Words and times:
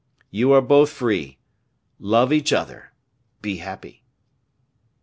You 0.31 0.51
are 0.53 0.63
both 0.63 0.89
free, 0.89 1.37
love 1.99 2.33
each 2.33 2.51
other, 2.51 2.91
be 3.43 3.57
happy!" 3.57 4.01